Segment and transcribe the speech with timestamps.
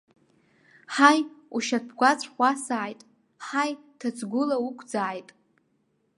[0.93, 1.19] Ҳаи
[1.55, 3.01] ушьапгәацә уасааит,
[3.45, 5.29] ҳаи ҭаӡгәыла уқәӡааит!